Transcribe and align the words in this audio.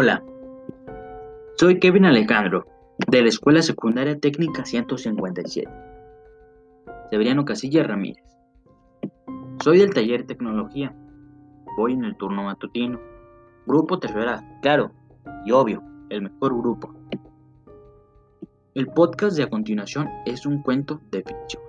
Hola, 0.00 0.22
soy 1.56 1.80
Kevin 1.80 2.04
Alejandro, 2.04 2.68
de 3.08 3.20
la 3.20 3.26
Escuela 3.30 3.62
Secundaria 3.62 4.16
Técnica 4.16 4.64
157. 4.64 5.68
Severiano 7.10 7.44
Casilla 7.44 7.82
Ramírez. 7.82 8.22
Soy 9.60 9.80
del 9.80 9.92
taller 9.92 10.24
Tecnología. 10.24 10.94
Voy 11.76 11.94
en 11.94 12.04
el 12.04 12.16
turno 12.16 12.44
matutino. 12.44 13.00
Grupo 13.66 13.98
tercera, 13.98 14.60
claro, 14.62 14.92
y 15.44 15.50
obvio, 15.50 15.82
el 16.10 16.22
mejor 16.22 16.56
grupo. 16.56 16.94
El 18.76 18.86
podcast 18.86 19.36
de 19.36 19.42
a 19.42 19.50
continuación 19.50 20.08
es 20.26 20.46
un 20.46 20.62
cuento 20.62 21.00
de 21.10 21.24
ficción. 21.24 21.62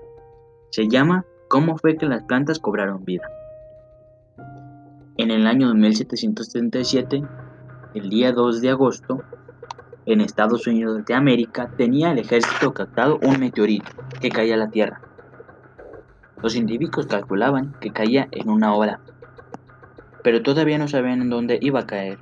Se 0.69 0.87
llama 0.87 1.25
¿Cómo 1.47 1.79
fue 1.79 1.97
que 1.97 2.05
las 2.05 2.25
plantas 2.25 2.59
cobraron 2.59 3.05
vida? 3.05 3.27
En 5.17 5.31
el 5.31 5.47
año 5.47 5.73
1777, 5.73 7.23
el 7.93 8.09
día 8.09 8.31
2 8.31 8.61
de 8.61 8.69
agosto, 8.69 9.23
en 10.05 10.21
Estados 10.21 10.67
Unidos 10.67 11.05
de 11.05 11.13
América, 11.13 11.71
tenía 11.75 12.11
el 12.11 12.19
ejército 12.19 12.73
captado 12.73 13.19
un 13.23 13.39
meteorito 13.39 13.91
que 14.19 14.29
caía 14.29 14.55
a 14.55 14.57
la 14.57 14.69
Tierra. 14.69 15.01
Los 16.41 16.53
científicos 16.53 17.07
calculaban 17.07 17.75
que 17.79 17.91
caía 17.91 18.27
en 18.31 18.49
una 18.49 18.73
hora, 18.73 18.99
pero 20.23 20.41
todavía 20.41 20.77
no 20.77 20.87
sabían 20.87 21.21
en 21.21 21.29
dónde 21.29 21.57
iba 21.61 21.81
a 21.81 21.87
caer. 21.87 22.19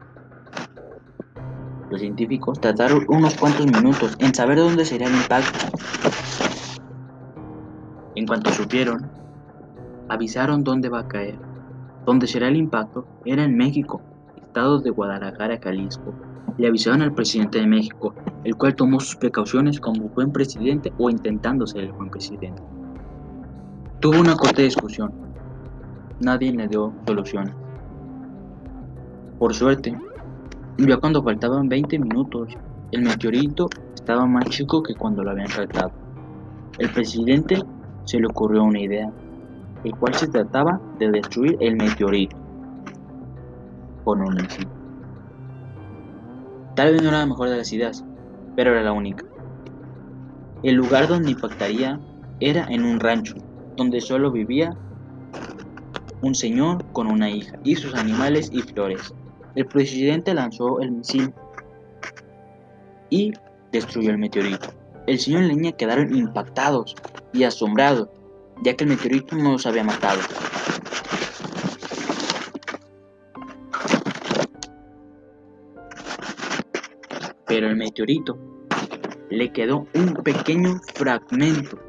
Los 1.90 2.02
científicos 2.02 2.60
tardaron 2.60 3.06
unos 3.08 3.36
cuantos 3.36 3.66
minutos 3.66 4.16
en 4.20 4.34
saber 4.34 4.58
dónde 4.58 4.86
sería 4.86 5.08
el 5.08 5.16
impacto. 5.16 5.68
En 8.16 8.26
cuanto 8.26 8.52
supieron, 8.52 9.10
avisaron 10.10 10.64
dónde 10.64 10.90
va 10.90 11.00
a 11.00 11.08
caer. 11.08 11.38
Dónde 12.06 12.28
será 12.28 12.48
el 12.48 12.56
impacto 12.56 13.06
era 13.26 13.44
en 13.44 13.56
México, 13.56 14.02
estado 14.58 14.80
de 14.80 14.90
Guadalajara, 14.90 15.60
Jalisco. 15.62 16.16
Le 16.58 16.68
avisaron 16.68 17.04
al 17.04 17.14
presidente 17.14 17.60
de 17.60 17.68
México, 17.68 18.16
el 18.44 18.56
cual 18.56 18.74
tomó 18.74 19.00
sus 19.00 19.16
precauciones 19.16 19.80
como 19.80 20.10
buen 20.10 20.32
presidente 20.32 20.92
o 20.98 21.12
intentando 21.12 21.68
ser 21.68 21.84
el 21.84 21.92
buen 21.92 22.10
presidente. 22.10 22.60
Tuvo 24.00 24.20
una 24.20 24.36
corta 24.36 24.64
discusión. 24.64 25.14
Nadie 26.22 26.52
le 26.54 26.68
dio 26.68 26.92
solución. 27.06 27.54
Por 29.38 29.54
suerte, 29.54 29.96
ya 30.80 30.98
cuando 30.98 31.22
faltaban 31.22 31.70
20 31.70 32.00
minutos, 32.00 32.58
el 32.92 33.04
meteorito 33.04 33.70
estaba 33.94 34.26
más 34.26 34.46
chico 34.46 34.82
que 34.82 34.96
cuando 34.96 35.24
lo 35.24 35.30
habían 35.30 35.50
tratado. 35.50 35.92
El 36.80 36.90
presidente 36.90 37.62
se 38.06 38.20
le 38.20 38.26
ocurrió 38.26 38.64
una 38.64 38.80
idea, 38.80 39.12
el 39.84 39.96
cual 39.98 40.16
se 40.16 40.28
trataba 40.30 40.82
de 40.98 41.12
destruir 41.12 41.58
el 41.60 41.76
meteorito 41.76 42.47
con 44.08 44.22
un 44.22 44.36
misil. 44.36 44.66
Tal 46.78 46.94
vez 46.94 47.04
no 47.04 47.10
era 47.10 47.20
la 47.20 47.26
mejor 47.26 47.50
de 47.50 47.58
las 47.58 47.74
ideas, 47.74 48.06
pero 48.56 48.72
era 48.72 48.82
la 48.82 48.94
única. 48.94 49.26
El 50.64 50.76
lugar 50.76 51.10
donde 51.10 51.32
impactaría 51.32 52.00
era 52.40 52.66
en 52.70 52.86
un 52.86 53.02
rancho, 53.02 53.36
donde 53.76 54.00
solo 54.00 54.32
vivía 54.32 54.74
un 56.22 56.34
señor 56.36 56.86
con 56.94 57.08
una 57.08 57.30
hija 57.30 57.60
y 57.66 57.76
sus 57.76 57.94
animales 57.96 58.50
y 58.54 58.62
flores. 58.62 59.14
El 59.56 59.66
presidente 59.66 60.34
lanzó 60.34 60.80
el 60.80 60.92
misil 60.94 61.34
y 63.10 63.34
destruyó 63.74 64.12
el 64.12 64.20
meteorito. 64.20 64.70
El 65.06 65.20
señor 65.20 65.44
y 65.44 65.48
la 65.50 65.54
niña 65.54 65.72
quedaron 65.74 66.16
impactados 66.16 66.96
y 67.34 67.44
asombrados, 67.44 68.08
ya 68.64 68.74
que 68.74 68.86
el 68.86 68.92
meteorito 68.92 69.36
no 69.36 69.52
los 69.52 69.66
había 69.66 69.84
matado. 69.84 70.22
Pero 77.48 77.68
el 77.68 77.76
meteorito 77.76 78.38
le 79.30 79.52
quedó 79.52 79.88
un 79.94 80.14
pequeño 80.24 80.80
fragmento, 80.94 81.80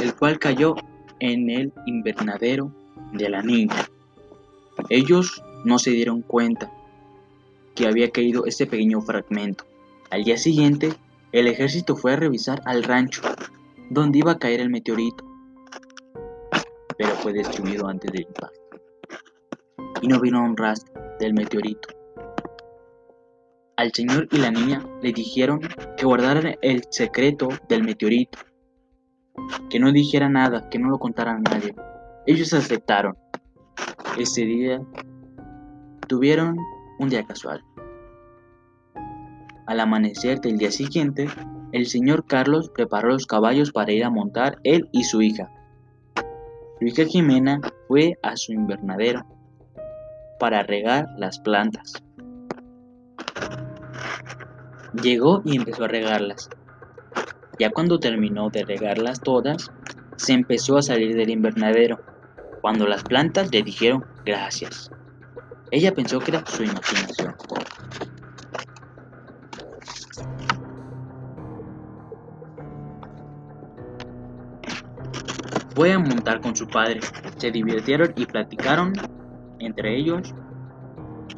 el 0.00 0.14
cual 0.14 0.38
cayó 0.38 0.74
en 1.20 1.50
el 1.50 1.72
invernadero 1.86 2.72
de 3.12 3.28
la 3.28 3.42
niña. 3.42 3.88
Ellos 4.88 5.42
no 5.64 5.78
se 5.78 5.90
dieron 5.90 6.22
cuenta 6.22 6.70
que 7.74 7.86
había 7.86 8.10
caído 8.10 8.44
ese 8.46 8.66
pequeño 8.66 9.00
fragmento. 9.00 9.64
Al 10.10 10.24
día 10.24 10.36
siguiente, 10.36 10.92
el 11.32 11.46
ejército 11.46 11.96
fue 11.96 12.12
a 12.12 12.16
revisar 12.16 12.62
al 12.64 12.82
rancho 12.82 13.22
donde 13.90 14.18
iba 14.18 14.32
a 14.32 14.38
caer 14.38 14.60
el 14.60 14.70
meteorito, 14.70 15.24
pero 16.96 17.14
fue 17.16 17.32
destruido 17.32 17.88
antes 17.88 18.10
del 18.12 18.22
impacto. 18.22 18.58
Y 20.02 20.08
no 20.08 20.20
vino 20.20 20.42
un 20.42 20.56
rastro 20.56 20.92
del 21.18 21.34
meteorito. 21.34 21.97
Al 23.78 23.92
señor 23.92 24.26
y 24.32 24.38
la 24.38 24.50
niña 24.50 24.84
le 25.02 25.12
dijeron 25.12 25.60
que 25.96 26.04
guardaran 26.04 26.56
el 26.62 26.82
secreto 26.90 27.48
del 27.68 27.84
meteorito, 27.84 28.40
que 29.70 29.78
no 29.78 29.92
dijera 29.92 30.28
nada, 30.28 30.68
que 30.68 30.80
no 30.80 30.90
lo 30.90 30.98
contara 30.98 31.30
a 31.30 31.38
nadie. 31.38 31.76
Ellos 32.26 32.52
aceptaron. 32.54 33.16
Ese 34.18 34.46
día 34.46 34.82
tuvieron 36.08 36.56
un 36.98 37.08
día 37.08 37.24
casual. 37.24 37.62
Al 39.68 39.78
amanecer 39.78 40.40
del 40.40 40.58
día 40.58 40.72
siguiente, 40.72 41.28
el 41.70 41.86
señor 41.86 42.26
Carlos 42.26 42.70
preparó 42.70 43.10
los 43.10 43.26
caballos 43.26 43.70
para 43.70 43.92
ir 43.92 44.02
a 44.02 44.10
montar 44.10 44.58
él 44.64 44.88
y 44.90 45.04
su 45.04 45.22
hija. 45.22 45.52
Su 46.80 46.84
hija 46.84 47.04
Jimena 47.04 47.60
fue 47.86 48.18
a 48.24 48.36
su 48.36 48.52
invernadero 48.52 49.24
para 50.40 50.64
regar 50.64 51.06
las 51.16 51.38
plantas. 51.38 52.02
Llegó 54.92 55.42
y 55.44 55.56
empezó 55.56 55.84
a 55.84 55.88
regarlas. 55.88 56.48
Ya 57.58 57.70
cuando 57.70 57.98
terminó 57.98 58.48
de 58.50 58.64
regarlas 58.64 59.20
todas, 59.20 59.70
se 60.16 60.32
empezó 60.32 60.78
a 60.78 60.82
salir 60.82 61.14
del 61.14 61.30
invernadero, 61.30 62.00
cuando 62.60 62.86
las 62.86 63.04
plantas 63.04 63.50
le 63.52 63.62
dijeron 63.62 64.04
gracias. 64.24 64.90
Ella 65.70 65.92
pensó 65.92 66.18
que 66.20 66.30
era 66.30 66.44
su 66.46 66.62
imaginación. 66.62 67.34
Fue 75.74 75.92
a 75.92 75.98
montar 75.98 76.40
con 76.40 76.56
su 76.56 76.66
padre, 76.66 77.00
se 77.36 77.50
divirtieron 77.50 78.12
y 78.16 78.26
platicaron 78.26 78.92
entre 79.58 79.96
ellos 79.98 80.34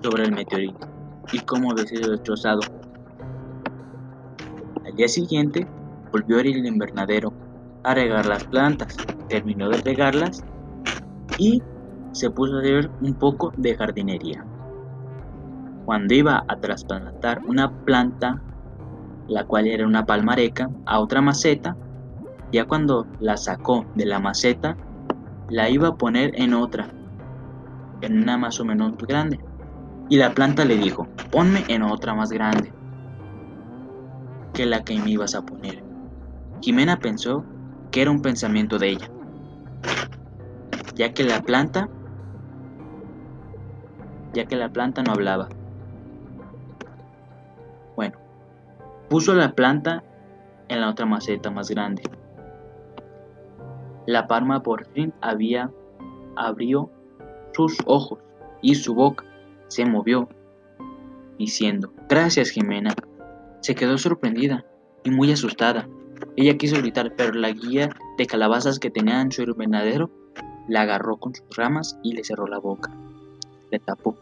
sobre 0.02 0.24
el 0.24 0.32
meteorito 0.32 0.88
y 1.32 1.40
cómo 1.40 1.72
había 1.72 1.86
sido 1.86 2.12
destrozado. 2.12 2.60
Día 5.00 5.08
siguiente 5.08 5.66
volvió 6.12 6.36
a 6.36 6.46
ir 6.46 6.58
al 6.58 6.66
invernadero 6.66 7.32
a 7.84 7.94
regar 7.94 8.26
las 8.26 8.44
plantas, 8.44 8.94
terminó 9.30 9.70
de 9.70 9.78
regarlas 9.78 10.44
y 11.38 11.62
se 12.12 12.28
puso 12.28 12.56
a 12.56 12.60
hacer 12.60 12.90
un 13.00 13.14
poco 13.14 13.50
de 13.56 13.74
jardinería. 13.74 14.44
Cuando 15.86 16.12
iba 16.12 16.44
a 16.46 16.56
trasplantar 16.56 17.40
una 17.46 17.70
planta, 17.86 18.42
la 19.26 19.44
cual 19.44 19.68
era 19.68 19.86
una 19.86 20.04
palmareca, 20.04 20.68
a 20.84 21.00
otra 21.00 21.22
maceta, 21.22 21.74
ya 22.52 22.66
cuando 22.66 23.06
la 23.20 23.38
sacó 23.38 23.86
de 23.94 24.04
la 24.04 24.18
maceta, 24.18 24.76
la 25.48 25.70
iba 25.70 25.88
a 25.88 25.96
poner 25.96 26.38
en 26.38 26.52
otra, 26.52 26.90
en 28.02 28.22
una 28.22 28.36
más 28.36 28.60
o 28.60 28.66
menos 28.66 28.98
grande. 28.98 29.40
Y 30.10 30.18
la 30.18 30.34
planta 30.34 30.66
le 30.66 30.76
dijo, 30.76 31.08
ponme 31.30 31.64
en 31.68 31.84
otra 31.84 32.12
más 32.12 32.30
grande 32.30 32.70
que 34.52 34.66
la 34.66 34.82
que 34.82 34.98
me 34.98 35.10
ibas 35.10 35.34
a 35.34 35.42
poner. 35.42 35.82
Jimena 36.60 36.98
pensó 36.98 37.44
que 37.90 38.02
era 38.02 38.10
un 38.10 38.22
pensamiento 38.22 38.78
de 38.78 38.90
ella, 38.90 39.10
ya 40.94 41.12
que 41.12 41.24
la 41.24 41.42
planta, 41.42 41.88
ya 44.32 44.44
que 44.46 44.56
la 44.56 44.68
planta 44.68 45.02
no 45.02 45.12
hablaba. 45.12 45.48
Bueno, 47.96 48.18
puso 49.08 49.34
la 49.34 49.52
planta 49.54 50.04
en 50.68 50.80
la 50.80 50.90
otra 50.90 51.06
maceta 51.06 51.50
más 51.50 51.70
grande. 51.70 52.02
La 54.06 54.26
palma 54.26 54.62
por 54.62 54.86
fin 54.86 55.12
había 55.20 55.70
abrió 56.36 56.90
sus 57.52 57.76
ojos 57.86 58.18
y 58.62 58.74
su 58.74 58.94
boca 58.94 59.24
se 59.68 59.84
movió, 59.84 60.28
diciendo, 61.38 61.92
Gracias, 62.08 62.50
Jimena. 62.50 62.94
Se 63.60 63.74
quedó 63.74 63.98
sorprendida 63.98 64.64
y 65.04 65.10
muy 65.10 65.32
asustada. 65.32 65.88
Ella 66.36 66.56
quiso 66.56 66.76
gritar, 66.76 67.14
pero 67.16 67.32
la 67.32 67.50
guía 67.50 67.90
de 68.18 68.26
calabazas 68.26 68.78
que 68.78 68.90
tenía 68.90 69.20
en 69.20 69.32
su 69.32 69.42
invernadero 69.42 70.10
la 70.68 70.82
agarró 70.82 71.16
con 71.16 71.34
sus 71.34 71.44
ramas 71.56 71.98
y 72.02 72.12
le 72.12 72.24
cerró 72.24 72.46
la 72.46 72.58
boca. 72.58 72.90
Le 73.70 73.78
tapó. 73.78 74.16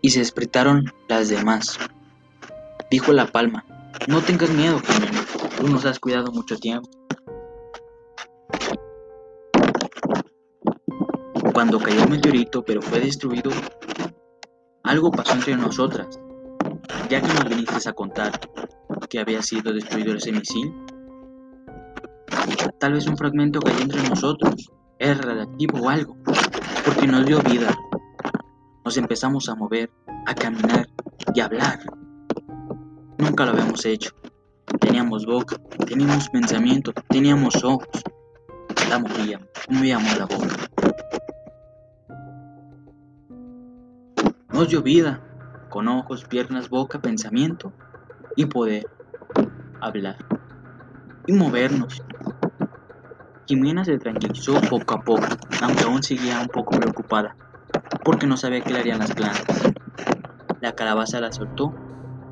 Y 0.00 0.10
se 0.10 0.20
despertaron 0.20 0.92
las 1.08 1.28
demás. 1.28 1.78
Dijo 2.90 3.12
la 3.12 3.26
palma, 3.26 3.64
no 4.08 4.20
tengas 4.22 4.50
miedo. 4.50 4.80
Tú 5.56 5.68
nos 5.68 5.84
has 5.84 6.00
cuidado 6.00 6.32
mucho 6.32 6.56
tiempo. 6.56 6.88
Cuando 11.52 11.78
cayó 11.78 12.04
el 12.04 12.10
meteorito, 12.10 12.64
pero 12.64 12.80
fue 12.80 13.00
destruido, 13.00 13.50
algo 14.90 15.12
pasó 15.12 15.34
entre 15.34 15.56
nosotras, 15.56 16.18
ya 17.08 17.22
que 17.22 17.28
nos 17.28 17.48
viniste 17.48 17.88
a 17.88 17.92
contar 17.92 18.40
que 19.08 19.20
había 19.20 19.40
sido 19.40 19.72
destruido 19.72 20.16
ese 20.16 20.32
misil. 20.32 20.74
Tal 22.80 22.94
vez 22.94 23.06
un 23.06 23.16
fragmento 23.16 23.60
cayó 23.60 23.78
entre 23.82 24.08
nosotros, 24.08 24.68
era 24.98 25.14
radiactivo 25.14 25.78
o 25.78 25.88
algo, 25.88 26.16
porque 26.84 27.06
nos 27.06 27.24
dio 27.24 27.40
vida. 27.40 27.72
Nos 28.84 28.96
empezamos 28.96 29.48
a 29.48 29.54
mover, 29.54 29.92
a 30.26 30.34
caminar 30.34 30.88
y 31.34 31.40
a 31.40 31.44
hablar. 31.44 31.78
Nunca 33.18 33.44
lo 33.44 33.52
habíamos 33.52 33.84
hecho. 33.84 34.10
Teníamos 34.80 35.24
boca, 35.24 35.56
teníamos 35.86 36.28
pensamiento, 36.30 36.92
teníamos 37.08 37.62
ojos. 37.62 37.86
La 38.88 38.98
movíamos, 38.98 39.48
movíamos 39.68 40.18
la 40.18 40.26
boca. 40.26 40.69
Dio 44.66 44.82
vida, 44.82 45.20
con 45.70 45.88
ojos, 45.88 46.24
piernas, 46.24 46.68
boca, 46.68 47.00
pensamiento 47.00 47.72
y 48.36 48.44
poder 48.44 48.86
hablar 49.80 50.16
y 51.26 51.32
movernos. 51.32 52.02
Jimena 53.46 53.84
se 53.84 53.98
tranquilizó 53.98 54.60
poco 54.68 54.94
a 54.94 55.00
poco, 55.00 55.26
aunque 55.62 55.84
aún 55.84 56.02
seguía 56.02 56.40
un 56.40 56.48
poco 56.48 56.78
preocupada, 56.78 57.34
porque 58.04 58.26
no 58.26 58.36
sabía 58.36 58.60
qué 58.60 58.72
le 58.72 58.80
harían 58.80 58.98
las 58.98 59.14
plantas. 59.14 59.72
La 60.60 60.72
calabaza 60.72 61.20
la 61.20 61.32
soltó 61.32 61.74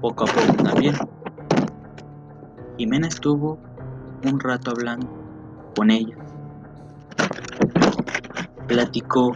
poco 0.01 0.25
a 0.25 0.27
poco 0.27 0.63
también. 0.63 0.95
Jimena 2.77 3.09
estuvo 3.09 3.59
un 4.25 4.39
rato 4.39 4.71
hablando 4.71 5.09
con 5.75 5.91
ella. 5.91 6.17
Platicó. 8.67 9.35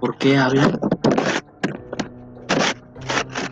¿Por 0.00 0.18
qué 0.18 0.36
habla? 0.36 0.78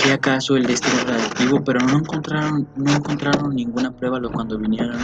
¿Qué 0.04 0.12
acaso 0.12 0.54
el 0.54 0.66
destino 0.66 1.02
radioactivo? 1.06 1.64
Pero 1.64 1.80
no 1.80 1.96
encontraron, 1.96 2.68
no 2.76 2.92
encontraron 2.92 3.54
ninguna 3.54 3.90
prueba 3.90 4.20
cuando 4.30 4.58
vinieron 4.58 4.98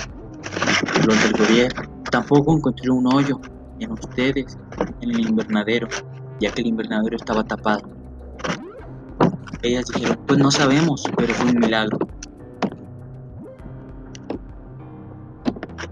los 1.07 1.23
del 1.23 1.33
gobierno. 1.33 2.03
Tampoco 2.11 2.55
encontré 2.55 2.91
un 2.91 3.07
hoyo 3.07 3.41
en 3.79 3.93
ustedes, 3.93 4.59
en 5.01 5.11
el 5.11 5.21
invernadero, 5.21 5.89
ya 6.39 6.53
que 6.53 6.61
el 6.61 6.67
invernadero 6.67 7.17
estaba 7.17 7.43
tapado. 7.43 7.81
Ellas 9.63 9.87
dijeron, 9.87 10.19
pues 10.27 10.39
no 10.39 10.51
sabemos, 10.51 11.03
pero 11.17 11.33
fue 11.33 11.51
un 11.51 11.61
milagro. 11.61 11.99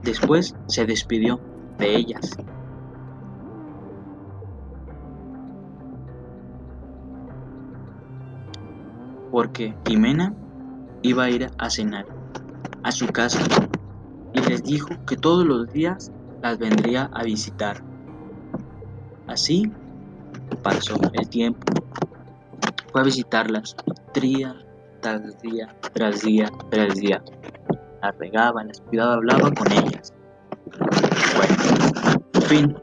Después 0.02 0.54
se 0.66 0.84
despidió 0.84 1.40
de 1.78 1.96
ellas. 1.96 2.36
Porque 9.38 9.72
Jimena 9.86 10.34
iba 11.02 11.22
a 11.22 11.30
ir 11.30 11.48
a 11.58 11.70
cenar 11.70 12.06
a 12.82 12.90
su 12.90 13.06
casa 13.06 13.38
y 14.32 14.40
les 14.40 14.64
dijo 14.64 14.88
que 15.06 15.14
todos 15.14 15.46
los 15.46 15.72
días 15.72 16.10
las 16.42 16.58
vendría 16.58 17.08
a 17.12 17.22
visitar. 17.22 17.80
Así 19.28 19.70
pasó 20.64 20.96
el 21.12 21.28
tiempo. 21.28 21.64
Fue 22.90 23.00
a 23.00 23.04
visitarlas 23.04 23.76
día 24.12 24.56
tras 25.02 25.40
día, 25.40 25.68
tras 25.92 26.22
día, 26.22 26.50
tras 26.68 26.96
día. 26.96 27.22
Las 28.02 28.18
regaba, 28.18 28.64
las 28.64 28.80
cuidaba, 28.80 29.14
hablaba 29.14 29.52
con 29.52 29.70
ellas. 29.70 30.12
Bueno, 31.36 32.42
fin. 32.48 32.76